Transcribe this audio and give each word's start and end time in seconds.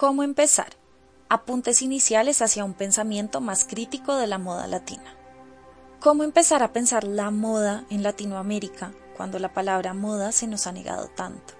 ¿Cómo 0.00 0.22
empezar? 0.22 0.78
Apuntes 1.28 1.82
iniciales 1.82 2.40
hacia 2.40 2.64
un 2.64 2.72
pensamiento 2.72 3.42
más 3.42 3.66
crítico 3.66 4.16
de 4.16 4.26
la 4.26 4.38
moda 4.38 4.66
latina. 4.66 5.14
¿Cómo 6.00 6.24
empezar 6.24 6.62
a 6.62 6.72
pensar 6.72 7.04
la 7.04 7.30
moda 7.30 7.84
en 7.90 8.02
Latinoamérica 8.02 8.94
cuando 9.14 9.38
la 9.38 9.52
palabra 9.52 9.92
moda 9.92 10.32
se 10.32 10.46
nos 10.46 10.66
ha 10.66 10.72
negado 10.72 11.08
tanto? 11.08 11.52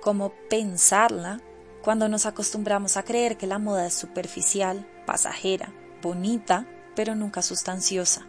¿Cómo 0.00 0.32
pensarla 0.48 1.40
cuando 1.82 2.08
nos 2.08 2.26
acostumbramos 2.26 2.96
a 2.96 3.02
creer 3.02 3.36
que 3.36 3.48
la 3.48 3.58
moda 3.58 3.88
es 3.88 3.94
superficial, 3.94 4.88
pasajera, 5.04 5.74
bonita, 6.00 6.68
pero 6.94 7.16
nunca 7.16 7.42
sustanciosa? 7.42 8.24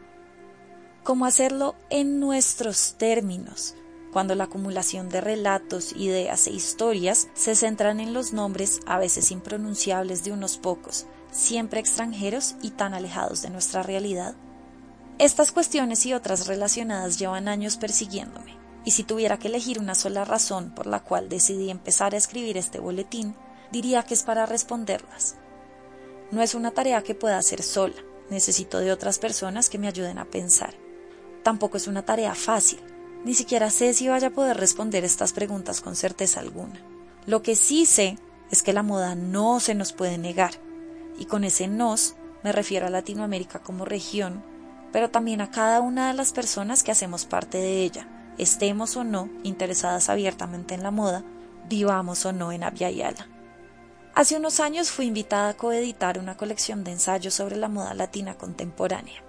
¿Cómo 1.03 1.27
hacerlo 1.27 1.75
en 1.91 2.19
nuestros 2.19 2.95
términos, 2.97 3.75
cuando 4.13 4.35
la 4.35 4.43
acumulación 4.45 5.09
de 5.09 5.19
relatos, 5.19 5.91
ideas 5.93 6.45
e 6.45 6.51
historias 6.51 7.27
se 7.33 7.55
centran 7.55 7.99
en 7.99 8.13
los 8.13 8.31
nombres 8.31 8.79
a 8.85 8.99
veces 8.99 9.31
impronunciables 9.31 10.23
de 10.23 10.31
unos 10.31 10.59
pocos, 10.59 11.07
siempre 11.31 11.79
extranjeros 11.79 12.55
y 12.61 12.69
tan 12.69 12.93
alejados 12.93 13.41
de 13.41 13.49
nuestra 13.49 13.81
realidad? 13.81 14.35
Estas 15.17 15.51
cuestiones 15.51 16.05
y 16.05 16.13
otras 16.13 16.45
relacionadas 16.45 17.17
llevan 17.17 17.47
años 17.47 17.77
persiguiéndome, 17.77 18.55
y 18.85 18.91
si 18.91 19.03
tuviera 19.03 19.39
que 19.39 19.47
elegir 19.47 19.79
una 19.79 19.95
sola 19.95 20.25
razón 20.25 20.75
por 20.75 20.85
la 20.85 20.99
cual 20.99 21.27
decidí 21.27 21.71
empezar 21.71 22.13
a 22.13 22.17
escribir 22.17 22.55
este 22.55 22.79
boletín, 22.79 23.35
diría 23.71 24.03
que 24.03 24.13
es 24.13 24.21
para 24.21 24.45
responderlas. 24.45 25.37
No 26.29 26.43
es 26.43 26.53
una 26.53 26.69
tarea 26.69 27.01
que 27.01 27.15
pueda 27.15 27.39
hacer 27.39 27.63
sola, 27.63 27.95
necesito 28.29 28.77
de 28.77 28.91
otras 28.91 29.17
personas 29.17 29.71
que 29.71 29.79
me 29.79 29.87
ayuden 29.87 30.19
a 30.19 30.25
pensar. 30.25 30.75
Tampoco 31.41 31.77
es 31.77 31.87
una 31.87 32.05
tarea 32.05 32.35
fácil, 32.35 32.79
ni 33.23 33.33
siquiera 33.33 33.69
sé 33.69 33.93
si 33.93 34.07
vaya 34.07 34.27
a 34.27 34.31
poder 34.31 34.57
responder 34.57 35.03
estas 35.03 35.33
preguntas 35.33 35.81
con 35.81 35.95
certeza 35.95 36.39
alguna. 36.39 36.79
Lo 37.25 37.41
que 37.41 37.55
sí 37.55 37.85
sé 37.85 38.17
es 38.51 38.63
que 38.63 38.73
la 38.73 38.83
moda 38.83 39.15
no 39.15 39.59
se 39.59 39.75
nos 39.75 39.93
puede 39.93 40.17
negar, 40.17 40.53
y 41.17 41.25
con 41.25 41.43
ese 41.43 41.67
nos 41.67 42.15
me 42.43 42.51
refiero 42.51 42.87
a 42.87 42.89
Latinoamérica 42.89 43.59
como 43.59 43.85
región, 43.85 44.43
pero 44.91 45.09
también 45.09 45.41
a 45.41 45.49
cada 45.49 45.79
una 45.79 46.09
de 46.09 46.13
las 46.13 46.33
personas 46.33 46.83
que 46.83 46.91
hacemos 46.91 47.25
parte 47.25 47.57
de 47.57 47.83
ella, 47.83 48.07
estemos 48.37 48.97
o 48.97 49.03
no 49.03 49.29
interesadas 49.43 50.09
abiertamente 50.09 50.75
en 50.75 50.83
la 50.83 50.91
moda, 50.91 51.23
vivamos 51.69 52.25
o 52.25 52.33
no 52.33 52.51
en 52.51 52.61
Yala. 52.75 53.27
Hace 54.13 54.37
unos 54.37 54.59
años 54.59 54.91
fui 54.91 55.07
invitada 55.07 55.49
a 55.49 55.57
coeditar 55.57 56.19
una 56.19 56.37
colección 56.37 56.83
de 56.83 56.91
ensayos 56.91 57.33
sobre 57.33 57.55
la 57.55 57.69
moda 57.69 57.95
latina 57.95 58.35
contemporánea. 58.35 59.22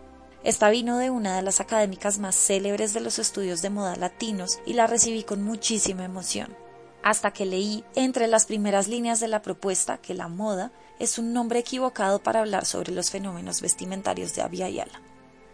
Esta 0.44 0.68
vino 0.68 0.98
de 0.98 1.08
una 1.08 1.36
de 1.36 1.42
las 1.42 1.60
académicas 1.60 2.18
más 2.18 2.36
célebres 2.36 2.92
de 2.92 3.00
los 3.00 3.18
estudios 3.18 3.62
de 3.62 3.70
moda 3.70 3.96
latinos 3.96 4.58
y 4.66 4.74
la 4.74 4.86
recibí 4.86 5.22
con 5.22 5.42
muchísima 5.42 6.04
emoción, 6.04 6.54
hasta 7.02 7.32
que 7.32 7.46
leí 7.46 7.82
entre 7.94 8.26
las 8.26 8.44
primeras 8.44 8.86
líneas 8.86 9.20
de 9.20 9.28
la 9.28 9.40
propuesta 9.40 9.96
que 9.96 10.12
la 10.12 10.28
moda 10.28 10.70
es 10.98 11.18
un 11.18 11.32
nombre 11.32 11.60
equivocado 11.60 12.22
para 12.22 12.40
hablar 12.40 12.66
sobre 12.66 12.92
los 12.92 13.10
fenómenos 13.10 13.62
vestimentarios 13.62 14.34
de 14.34 14.42
Abya 14.42 14.68
Yala. 14.68 15.00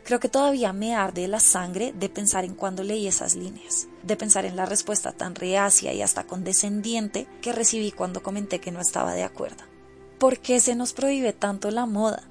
Creo 0.03 0.19
que 0.19 0.29
todavía 0.29 0.73
me 0.73 0.97
arde 0.97 1.29
la 1.29 1.39
sangre 1.39 1.93
de 1.93 2.09
pensar 2.09 2.45
en 2.45 2.57
cuando 2.57 2.83
leí 2.83 3.07
esas 3.07 3.37
líneas, 3.37 3.87
de 4.03 4.17
pensar 4.17 4.45
en 4.45 4.57
la 4.57 4.67
respuesta 4.67 5.13
tan 5.13 5.37
reacia 5.37 5.93
y 5.93 6.03
hasta 6.03 6.25
condescendiente 6.25 7.29
que 7.43 7.53
recibí 7.53 7.93
cuando 7.93 8.25
comenté 8.25 8.59
que 8.59 8.73
no 8.73 8.81
estaba 8.81 9.15
de 9.15 9.23
acuerdo. 9.23 9.63
¿Por 10.19 10.41
qué 10.41 10.59
se 10.59 10.75
nos 10.75 10.95
prohíbe 10.95 11.33
tanto 11.33 11.71
la 11.71 11.87
moda? 11.87 12.25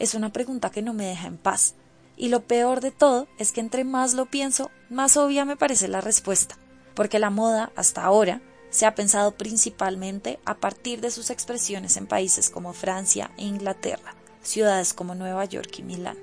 Es 0.00 0.14
una 0.14 0.32
pregunta 0.32 0.70
que 0.70 0.82
no 0.82 0.92
me 0.92 1.06
deja 1.06 1.28
en 1.28 1.36
paz, 1.36 1.76
y 2.16 2.28
lo 2.28 2.46
peor 2.46 2.80
de 2.80 2.90
todo 2.90 3.26
es 3.38 3.52
que 3.52 3.60
entre 3.60 3.84
más 3.84 4.14
lo 4.14 4.26
pienso, 4.26 4.70
más 4.90 5.16
obvia 5.16 5.44
me 5.44 5.56
parece 5.56 5.88
la 5.88 6.00
respuesta, 6.00 6.56
porque 6.94 7.18
la 7.18 7.30
moda, 7.30 7.72
hasta 7.76 8.04
ahora, 8.04 8.40
se 8.70 8.86
ha 8.86 8.94
pensado 8.94 9.36
principalmente 9.36 10.40
a 10.44 10.56
partir 10.56 11.00
de 11.00 11.10
sus 11.10 11.30
expresiones 11.30 11.96
en 11.96 12.06
países 12.06 12.50
como 12.50 12.72
Francia 12.72 13.30
e 13.36 13.44
Inglaterra, 13.44 14.14
ciudades 14.42 14.94
como 14.94 15.14
Nueva 15.14 15.44
York 15.44 15.78
y 15.78 15.82
Milán. 15.82 16.18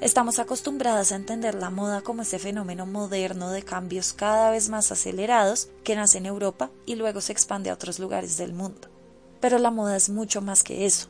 Estamos 0.00 0.38
acostumbradas 0.38 1.12
a 1.12 1.16
entender 1.16 1.54
la 1.54 1.68
moda 1.68 2.00
como 2.00 2.22
ese 2.22 2.38
fenómeno 2.38 2.86
moderno 2.86 3.50
de 3.50 3.62
cambios 3.62 4.14
cada 4.14 4.50
vez 4.50 4.70
más 4.70 4.90
acelerados 4.90 5.68
que 5.84 5.94
nace 5.94 6.16
en 6.18 6.26
Europa 6.26 6.70
y 6.86 6.94
luego 6.94 7.20
se 7.20 7.32
expande 7.32 7.68
a 7.68 7.74
otros 7.74 7.98
lugares 7.98 8.38
del 8.38 8.54
mundo. 8.54 8.88
Pero 9.40 9.58
la 9.58 9.70
moda 9.70 9.96
es 9.96 10.08
mucho 10.08 10.40
más 10.40 10.62
que 10.62 10.86
eso. 10.86 11.08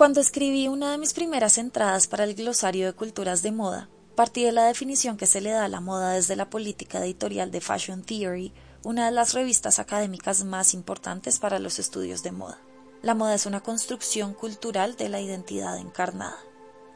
Cuando 0.00 0.22
escribí 0.22 0.66
una 0.66 0.92
de 0.92 0.96
mis 0.96 1.12
primeras 1.12 1.58
entradas 1.58 2.06
para 2.06 2.24
el 2.24 2.34
glosario 2.34 2.86
de 2.86 2.94
culturas 2.94 3.42
de 3.42 3.52
moda, 3.52 3.90
partí 4.14 4.42
de 4.42 4.50
la 4.50 4.64
definición 4.64 5.18
que 5.18 5.26
se 5.26 5.42
le 5.42 5.50
da 5.50 5.66
a 5.66 5.68
la 5.68 5.82
moda 5.82 6.14
desde 6.14 6.36
la 6.36 6.48
política 6.48 7.04
editorial 7.04 7.50
de 7.50 7.60
Fashion 7.60 8.02
Theory, 8.02 8.54
una 8.82 9.04
de 9.04 9.10
las 9.10 9.34
revistas 9.34 9.78
académicas 9.78 10.42
más 10.42 10.72
importantes 10.72 11.38
para 11.38 11.58
los 11.58 11.78
estudios 11.78 12.22
de 12.22 12.32
moda. 12.32 12.58
La 13.02 13.14
moda 13.14 13.34
es 13.34 13.44
una 13.44 13.60
construcción 13.60 14.32
cultural 14.32 14.96
de 14.96 15.10
la 15.10 15.20
identidad 15.20 15.76
encarnada. 15.76 16.38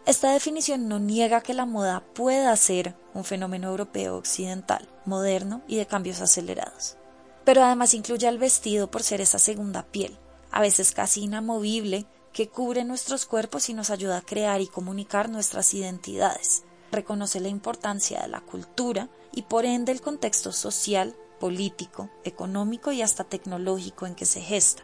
Esta 0.07 0.33
definición 0.33 0.89
no 0.89 0.99
niega 0.99 1.43
que 1.43 1.53
la 1.53 1.67
moda 1.67 2.03
pueda 2.15 2.57
ser 2.57 2.97
un 3.13 3.25
fenómeno 3.25 3.69
europeo 3.69 4.17
occidental, 4.17 4.89
moderno 5.05 5.61
y 5.69 5.77
de 5.77 5.85
cambios 5.85 6.23
acelerados. 6.23 6.97
Pero 7.45 7.65
además 7.65 7.93
incluye 7.93 8.27
al 8.27 8.39
vestido 8.39 8.91
por 8.91 9.03
ser 9.03 9.21
esa 9.21 9.39
segunda 9.39 9.83
piel, 9.83 10.17
a 10.51 10.63
veces 10.63 10.93
casi 10.93 11.25
inamovible, 11.25 12.07
que 12.35 12.49
cubre 12.49 12.85
nuestros 12.85 13.27
cuerpos 13.27 13.69
y 13.69 13.75
nos 13.75 13.91
ayuda 13.91 14.19
a 14.19 14.23
crear 14.23 14.61
y 14.61 14.67
comunicar 14.67 15.31
nuestras 15.31 15.73
identidades. 15.73 16.65
Reconoce 16.91 17.39
la 17.39 17.49
importancia 17.49 18.21
de 18.21 18.29
la 18.29 18.41
cultura 18.41 19.09
y 19.33 19.43
por 19.43 19.65
ende 19.65 19.93
el 19.93 20.01
contexto 20.01 20.51
social, 20.53 21.15
político, 21.39 22.11
económico 22.25 22.91
y 22.91 23.03
hasta 23.03 23.23
tecnológico 23.23 24.07
en 24.07 24.17
que 24.17 24.27
se 24.27 24.41
gesta. 24.41 24.83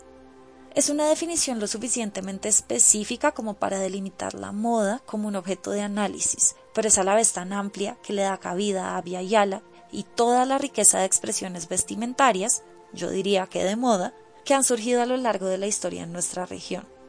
Es 0.77 0.91
una 0.91 1.09
definición 1.09 1.59
lo 1.59 1.66
suficientemente 1.66 2.49
específica 2.49 3.33
como 3.33 3.55
para 3.55 3.81
delimitar 3.81 4.34
la 4.34 4.53
moda 4.53 5.03
como 5.05 5.27
un 5.27 5.34
objeto 5.34 5.72
de 5.72 5.82
análisis, 5.82 6.55
pero 6.72 6.87
es 6.87 6.99
a 6.99 7.05
la 7.05 7.17
vez 7.17 7.32
tan 7.32 7.53
amplia 7.53 7.99
que 8.05 8.12
le 8.12 8.22
da 8.22 8.38
cabida 8.38 8.97
a 8.97 9.03
Via 9.03 9.22
Yala 9.22 9.65
y 9.91 10.05
toda 10.05 10.47
la 10.47 10.59
riqueza 10.59 11.00
de 11.00 11.06
expresiones 11.06 11.69
vestimentarias, 11.69 12.62
yo 12.93 13.11
diría 13.11 13.49
que 13.49 13.65
de 13.65 13.75
moda, 13.75 14.15
que 14.44 14.55
han 14.55 14.62
surgido 14.62 15.03
a 15.03 15.06
lo 15.06 15.17
largo 15.17 15.47
de 15.47 15.59
la 15.59 15.67
historia 15.67 16.05
en 16.05 16.12
nuestra 16.12 16.47
región. 16.47 17.00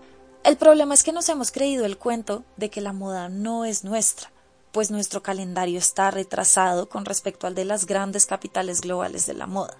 El 0.43 0.57
problema 0.57 0.95
es 0.95 1.03
que 1.03 1.13
nos 1.13 1.29
hemos 1.29 1.51
creído 1.51 1.85
el 1.85 1.99
cuento 1.99 2.43
de 2.57 2.71
que 2.71 2.81
la 2.81 2.93
moda 2.93 3.29
no 3.29 3.63
es 3.63 3.83
nuestra, 3.83 4.31
pues 4.71 4.89
nuestro 4.89 5.21
calendario 5.21 5.77
está 5.77 6.09
retrasado 6.09 6.89
con 6.89 7.05
respecto 7.05 7.45
al 7.45 7.53
de 7.53 7.63
las 7.63 7.85
grandes 7.85 8.25
capitales 8.25 8.81
globales 8.81 9.27
de 9.27 9.35
la 9.35 9.45
moda. 9.45 9.77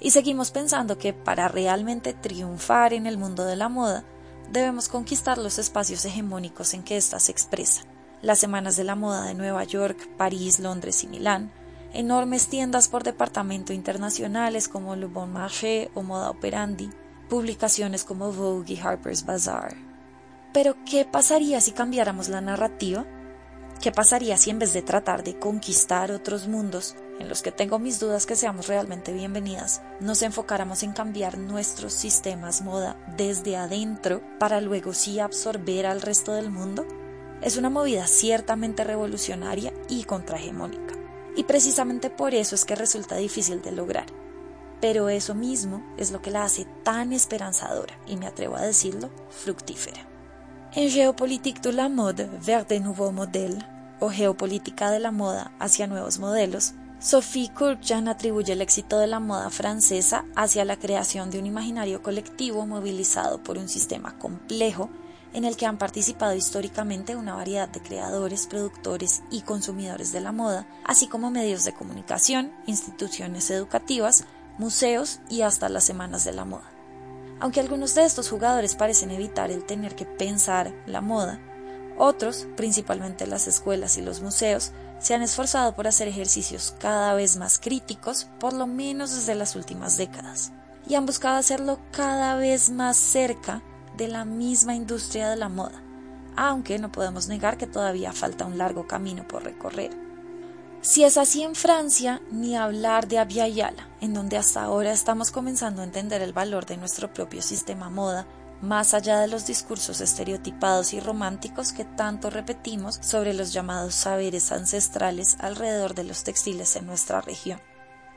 Y 0.00 0.10
seguimos 0.10 0.50
pensando 0.50 0.98
que 0.98 1.14
para 1.14 1.48
realmente 1.48 2.12
triunfar 2.12 2.92
en 2.92 3.06
el 3.06 3.16
mundo 3.16 3.46
de 3.46 3.56
la 3.56 3.70
moda, 3.70 4.04
debemos 4.50 4.90
conquistar 4.90 5.38
los 5.38 5.58
espacios 5.58 6.04
hegemónicos 6.04 6.74
en 6.74 6.82
que 6.82 6.98
ésta 6.98 7.18
se 7.18 7.32
expresa. 7.32 7.84
Las 8.20 8.38
semanas 8.38 8.76
de 8.76 8.84
la 8.84 8.96
moda 8.96 9.24
de 9.24 9.34
Nueva 9.34 9.64
York, 9.64 10.10
París, 10.18 10.60
Londres 10.60 11.04
y 11.04 11.06
Milán, 11.06 11.50
enormes 11.94 12.48
tiendas 12.48 12.88
por 12.88 13.02
departamento 13.02 13.72
internacionales 13.72 14.68
como 14.68 14.94
Le 14.94 15.06
Bon 15.06 15.32
Marché 15.32 15.90
o 15.94 16.02
Moda 16.02 16.28
Operandi, 16.28 16.90
publicaciones 17.30 18.04
como 18.04 18.30
Vogue 18.30 18.74
y 18.74 18.78
Harper's 18.78 19.24
Bazaar. 19.24 19.91
Pero, 20.52 20.76
¿qué 20.84 21.04
pasaría 21.04 21.60
si 21.60 21.72
cambiáramos 21.72 22.28
la 22.28 22.40
narrativa? 22.40 23.06
¿Qué 23.80 23.90
pasaría 23.90 24.36
si 24.36 24.50
en 24.50 24.58
vez 24.58 24.72
de 24.72 24.82
tratar 24.82 25.24
de 25.24 25.38
conquistar 25.38 26.12
otros 26.12 26.46
mundos, 26.46 26.94
en 27.18 27.28
los 27.28 27.42
que 27.42 27.52
tengo 27.52 27.78
mis 27.78 27.98
dudas 27.98 28.26
que 28.26 28.36
seamos 28.36 28.68
realmente 28.68 29.12
bienvenidas, 29.12 29.82
nos 29.98 30.22
enfocáramos 30.22 30.82
en 30.82 30.92
cambiar 30.92 31.38
nuestros 31.38 31.92
sistemas 31.92 32.62
moda 32.62 32.96
desde 33.16 33.56
adentro 33.56 34.22
para 34.38 34.60
luego 34.60 34.92
sí 34.92 35.18
absorber 35.20 35.86
al 35.86 36.02
resto 36.02 36.34
del 36.34 36.50
mundo? 36.50 36.86
Es 37.40 37.56
una 37.56 37.70
movida 37.70 38.06
ciertamente 38.06 38.84
revolucionaria 38.84 39.72
y 39.88 40.04
contrahegemónica. 40.04 40.94
Y 41.34 41.44
precisamente 41.44 42.10
por 42.10 42.34
eso 42.34 42.54
es 42.54 42.64
que 42.64 42.76
resulta 42.76 43.16
difícil 43.16 43.62
de 43.62 43.72
lograr. 43.72 44.06
Pero 44.80 45.08
eso 45.08 45.34
mismo 45.34 45.82
es 45.96 46.12
lo 46.12 46.20
que 46.20 46.30
la 46.30 46.44
hace 46.44 46.66
tan 46.84 47.12
esperanzadora 47.12 47.98
y 48.06 48.16
me 48.16 48.26
atrevo 48.26 48.56
a 48.56 48.62
decirlo, 48.62 49.10
fructífera. 49.30 50.11
En 50.74 50.88
Géopolitique 50.88 51.60
de 51.60 51.70
la 51.70 51.90
mode 51.90 52.30
vers 52.40 52.64
de 52.66 52.78
nouveaux 52.78 53.12
modèles, 53.12 53.58
o 54.00 54.08
Geopolítica 54.08 54.90
de 54.90 55.00
la 55.00 55.10
moda 55.10 55.52
hacia 55.58 55.86
nuevos 55.86 56.18
modelos, 56.18 56.72
Sophie 56.98 57.50
Kurkjan 57.50 58.08
atribuye 58.08 58.54
el 58.54 58.62
éxito 58.62 58.98
de 58.98 59.06
la 59.06 59.20
moda 59.20 59.50
francesa 59.50 60.24
hacia 60.34 60.64
la 60.64 60.78
creación 60.78 61.30
de 61.30 61.38
un 61.38 61.44
imaginario 61.44 62.02
colectivo 62.02 62.64
movilizado 62.64 63.42
por 63.42 63.58
un 63.58 63.68
sistema 63.68 64.16
complejo 64.18 64.88
en 65.34 65.44
el 65.44 65.58
que 65.58 65.66
han 65.66 65.76
participado 65.76 66.34
históricamente 66.34 67.16
una 67.16 67.34
variedad 67.34 67.68
de 67.68 67.82
creadores, 67.82 68.46
productores 68.46 69.22
y 69.30 69.42
consumidores 69.42 70.10
de 70.10 70.22
la 70.22 70.32
moda, 70.32 70.66
así 70.86 71.06
como 71.06 71.30
medios 71.30 71.64
de 71.64 71.74
comunicación, 71.74 72.50
instituciones 72.66 73.50
educativas, 73.50 74.24
museos 74.56 75.20
y 75.28 75.42
hasta 75.42 75.68
las 75.68 75.84
semanas 75.84 76.24
de 76.24 76.32
la 76.32 76.46
moda. 76.46 76.71
Aunque 77.42 77.58
algunos 77.58 77.96
de 77.96 78.04
estos 78.04 78.30
jugadores 78.30 78.76
parecen 78.76 79.10
evitar 79.10 79.50
el 79.50 79.64
tener 79.64 79.96
que 79.96 80.04
pensar 80.06 80.72
la 80.86 81.00
moda, 81.00 81.40
otros, 81.98 82.46
principalmente 82.56 83.26
las 83.26 83.48
escuelas 83.48 83.98
y 83.98 84.02
los 84.02 84.20
museos, 84.20 84.70
se 85.00 85.12
han 85.14 85.22
esforzado 85.22 85.74
por 85.74 85.88
hacer 85.88 86.06
ejercicios 86.06 86.72
cada 86.78 87.14
vez 87.14 87.36
más 87.36 87.58
críticos, 87.58 88.28
por 88.38 88.52
lo 88.52 88.68
menos 88.68 89.12
desde 89.12 89.34
las 89.34 89.56
últimas 89.56 89.96
décadas. 89.96 90.52
y 90.86 90.94
han 90.94 91.06
buscado 91.06 91.36
hacerlo 91.36 91.80
cada 91.90 92.36
vez 92.36 92.70
más 92.70 92.96
cerca 92.96 93.60
de 93.96 94.06
la 94.06 94.24
misma 94.24 94.74
industria 94.76 95.28
de 95.28 95.36
la 95.36 95.48
moda, 95.48 95.82
aunque 96.36 96.78
no 96.78 96.92
podemos 96.92 97.26
negar 97.26 97.56
que 97.56 97.66
todavía 97.66 98.12
falta 98.12 98.46
un 98.46 98.58
largo 98.58 98.86
camino 98.86 99.26
por 99.26 99.42
recorrer. 99.42 100.01
Si 100.82 101.04
es 101.04 101.16
así 101.16 101.44
en 101.44 101.54
Francia, 101.54 102.20
ni 102.32 102.56
hablar 102.56 103.06
de 103.06 103.20
Abya 103.20 103.46
en 104.00 104.14
donde 104.14 104.36
hasta 104.36 104.64
ahora 104.64 104.90
estamos 104.90 105.30
comenzando 105.30 105.80
a 105.80 105.84
entender 105.84 106.22
el 106.22 106.32
valor 106.32 106.66
de 106.66 106.76
nuestro 106.76 107.12
propio 107.14 107.40
sistema 107.40 107.88
moda, 107.88 108.26
más 108.60 108.92
allá 108.92 109.20
de 109.20 109.28
los 109.28 109.46
discursos 109.46 110.00
estereotipados 110.00 110.92
y 110.92 110.98
románticos 110.98 111.72
que 111.72 111.84
tanto 111.84 112.30
repetimos 112.30 112.98
sobre 113.00 113.32
los 113.32 113.52
llamados 113.52 113.94
saberes 113.94 114.50
ancestrales 114.50 115.36
alrededor 115.38 115.94
de 115.94 116.02
los 116.02 116.24
textiles 116.24 116.74
en 116.74 116.86
nuestra 116.86 117.20
región. 117.20 117.60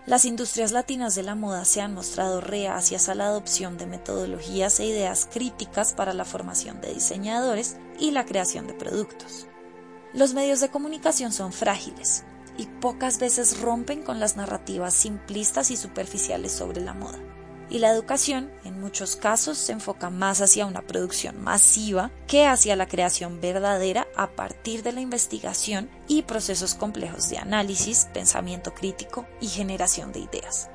Las 0.07 0.25
industrias 0.25 0.71
latinas 0.71 1.13
de 1.13 1.21
la 1.21 1.35
moda 1.35 1.65
se 1.65 1.81
han 1.81 1.93
mostrado 1.93 2.41
reacias 2.41 3.09
a 3.09 3.15
la 3.15 3.27
adopción 3.27 3.77
de 3.77 3.85
metodologías 3.85 4.79
e 4.79 4.85
ideas 4.85 5.27
críticas 5.31 5.93
para 5.93 6.13
la 6.13 6.25
formación 6.25 6.81
de 6.81 6.95
diseñadores 6.95 7.77
y 7.99 8.09
la 8.09 8.25
creación 8.25 8.65
de 8.65 8.73
productos. 8.73 9.45
Los 10.15 10.33
medios 10.33 10.61
de 10.61 10.69
comunicación 10.69 11.31
son 11.31 11.53
frágiles 11.53 12.23
y 12.57 12.65
pocas 12.65 13.19
veces 13.19 13.61
rompen 13.61 14.03
con 14.03 14.19
las 14.19 14.35
narrativas 14.35 14.93
simplistas 14.93 15.71
y 15.71 15.77
superficiales 15.77 16.51
sobre 16.51 16.81
la 16.81 16.93
moda 16.93 17.19
y 17.69 17.79
la 17.79 17.89
educación 17.89 18.51
en 18.63 18.79
muchos 18.79 19.15
casos 19.15 19.57
se 19.57 19.71
enfoca 19.71 20.09
más 20.09 20.41
hacia 20.41 20.65
una 20.65 20.81
producción 20.81 21.41
masiva 21.41 22.11
que 22.27 22.45
hacia 22.45 22.75
la 22.75 22.87
creación 22.87 23.41
verdadera 23.41 24.07
a 24.15 24.31
partir 24.31 24.83
de 24.83 24.91
la 24.91 25.01
investigación 25.01 25.89
y 26.07 26.23
procesos 26.23 26.75
complejos 26.75 27.29
de 27.29 27.37
análisis, 27.37 28.07
pensamiento 28.13 28.73
crítico 28.73 29.25
y 29.41 29.47
generación 29.47 30.11
de 30.11 30.19
ideas. 30.19 30.69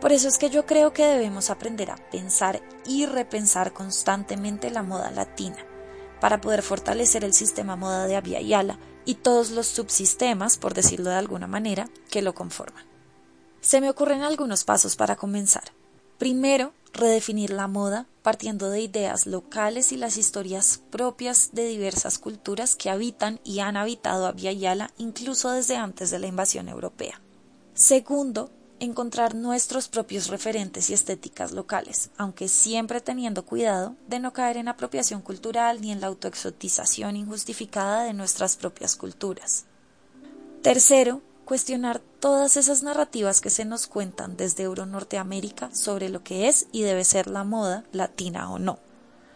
Por 0.00 0.12
eso 0.12 0.28
es 0.28 0.38
que 0.38 0.50
yo 0.50 0.66
creo 0.66 0.92
que 0.92 1.06
debemos 1.06 1.50
aprender 1.50 1.90
a 1.90 1.96
pensar 2.10 2.60
y 2.86 3.06
repensar 3.06 3.72
constantemente 3.72 4.70
la 4.70 4.82
moda 4.82 5.10
latina, 5.10 5.56
para 6.20 6.40
poder 6.40 6.62
fortalecer 6.62 7.24
el 7.24 7.34
sistema 7.34 7.76
moda 7.76 8.06
de 8.06 8.16
Abya 8.16 8.40
Yala 8.40 8.78
y 9.04 9.16
todos 9.16 9.50
los 9.50 9.66
subsistemas, 9.66 10.56
por 10.56 10.74
decirlo 10.74 11.10
de 11.10 11.16
alguna 11.16 11.46
manera, 11.46 11.88
que 12.10 12.22
lo 12.22 12.34
conforman. 12.34 12.84
Se 13.60 13.80
me 13.80 13.90
ocurren 13.90 14.22
algunos 14.22 14.64
pasos 14.64 14.96
para 14.96 15.16
comenzar. 15.16 15.64
Primero, 16.18 16.72
redefinir 16.92 17.50
la 17.50 17.66
moda 17.66 18.06
partiendo 18.22 18.70
de 18.70 18.80
ideas 18.80 19.26
locales 19.26 19.92
y 19.92 19.96
las 19.96 20.16
historias 20.16 20.80
propias 20.90 21.50
de 21.52 21.66
diversas 21.66 22.18
culturas 22.18 22.74
que 22.74 22.88
habitan 22.88 23.40
y 23.44 23.60
han 23.60 23.76
habitado 23.76 24.26
a 24.26 24.34
Yala 24.34 24.90
incluso 24.96 25.50
desde 25.50 25.76
antes 25.76 26.10
de 26.10 26.18
la 26.18 26.26
invasión 26.26 26.68
europea. 26.68 27.20
Segundo, 27.74 28.50
encontrar 28.84 29.34
nuestros 29.34 29.88
propios 29.88 30.28
referentes 30.28 30.90
y 30.90 30.94
estéticas 30.94 31.52
locales, 31.52 32.10
aunque 32.16 32.48
siempre 32.48 33.00
teniendo 33.00 33.44
cuidado 33.44 33.96
de 34.06 34.20
no 34.20 34.32
caer 34.32 34.56
en 34.56 34.68
apropiación 34.68 35.22
cultural 35.22 35.80
ni 35.80 35.90
en 35.90 36.00
la 36.00 36.06
autoexotización 36.06 37.16
injustificada 37.16 38.04
de 38.04 38.12
nuestras 38.12 38.56
propias 38.56 38.96
culturas. 38.96 39.64
Tercero, 40.62 41.20
cuestionar 41.44 42.00
todas 42.20 42.56
esas 42.56 42.82
narrativas 42.82 43.40
que 43.40 43.50
se 43.50 43.64
nos 43.64 43.86
cuentan 43.86 44.36
desde 44.36 44.64
Euro-Norteamérica 44.64 45.74
sobre 45.74 46.08
lo 46.08 46.22
que 46.22 46.48
es 46.48 46.66
y 46.72 46.82
debe 46.82 47.04
ser 47.04 47.26
la 47.26 47.44
moda, 47.44 47.84
latina 47.92 48.50
o 48.50 48.58
no. 48.58 48.78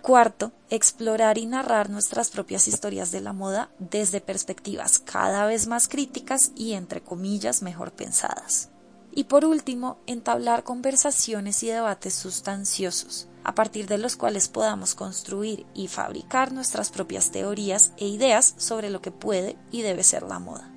Cuarto, 0.01 0.53
explorar 0.71 1.37
y 1.39 1.47
narrar 1.47 1.91
nuestras 1.91 2.31
propias 2.31 2.67
historias 2.67 3.11
de 3.11 3.21
la 3.21 3.33
moda 3.33 3.69
desde 3.79 4.21
perspectivas 4.21 4.99
cada 4.99 5.45
vez 5.45 5.67
más 5.67 5.89
críticas 5.89 6.53
y 6.55 6.73
entre 6.73 7.03
comillas 7.03 7.63
mejor 7.63 7.93
pensadas. 7.93 8.71
Y 9.13 9.25
por 9.25 9.45
último, 9.45 9.99
entablar 10.07 10.65
conversaciones 10.65 11.63
y 11.63 11.69
debates 11.69 12.15
sustanciosos, 12.15 13.29
a 13.45 13.55
partir 13.55 13.87
de 13.87 13.99
los 13.99 14.17
cuales 14.17 14.49
podamos 14.49 14.95
construir 14.95 15.67
y 15.75 15.89
fabricar 15.89 16.53
nuestras 16.53 16.91
propias 16.91 17.31
teorías 17.31 17.93
e 17.97 18.07
ideas 18.07 18.55
sobre 18.59 18.91
lo 18.91 19.01
que 19.01 19.11
puede 19.11 19.57
y 19.71 19.83
debe 19.83 20.05
ser 20.05 20.23
la 20.23 20.39
moda. 20.39 20.71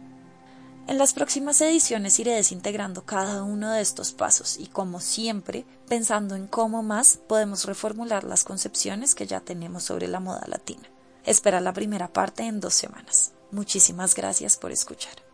En 0.88 0.98
las 0.98 1.13
próximas 1.13 1.62
ediciones 1.62 2.19
iré 2.19 2.33
desintegrando 2.33 3.06
cada 3.06 3.44
uno 3.44 3.72
de 3.72 3.81
estos 3.81 4.12
pasos 4.12 4.57
y, 4.57 4.68
como 4.68 5.00
siempre, 5.00 5.66
pensando 5.88 6.36
en 6.36 6.48
cómo 6.48 6.84
más 6.84 7.18
podemos 7.27 7.66
reformular 7.66 8.24
las 8.24 8.44
concepciones 8.44 9.16
que 9.16 9.27
ya 9.27 9.39
tenemos 9.39 9.84
sobre 9.84 10.07
la 10.07 10.19
moda 10.19 10.44
latina. 10.48 10.89
Espera 11.24 11.62
la 11.62 11.72
primera 11.74 12.12
parte 12.12 12.44
en 12.44 12.60
dos 12.60 12.74
semanas. 12.74 13.31
Muchísimas 13.51 14.16
gracias 14.16 14.57
por 14.57 14.72
escuchar. 14.72 15.31